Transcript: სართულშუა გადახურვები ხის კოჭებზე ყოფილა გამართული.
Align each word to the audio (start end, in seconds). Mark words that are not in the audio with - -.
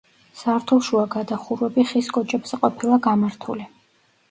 სართულშუა 0.37 1.03
გადახურვები 1.17 1.85
ხის 1.91 2.11
კოჭებზე 2.17 2.61
ყოფილა 2.65 3.01
გამართული. 3.11 3.71